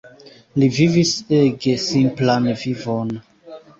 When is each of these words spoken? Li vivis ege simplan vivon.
Li 0.61 0.69
vivis 0.77 1.11
ege 1.41 1.75
simplan 1.85 2.49
vivon. 2.63 3.13